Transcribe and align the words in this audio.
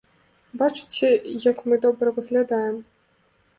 Бачыце, 0.61 1.09
як 1.51 1.61
мы 1.73 1.81
добра 1.85 2.07
выглядаем? 2.19 2.83